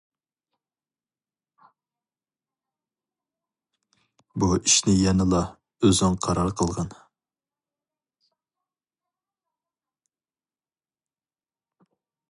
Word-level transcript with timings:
بۇ 4.43 4.49
ئىشنى 4.55 4.95
يەنىلا 5.01 5.43
ئۈزۈڭ 5.89 6.17
قارار 6.27 6.51
قىلغىن. 6.63 6.89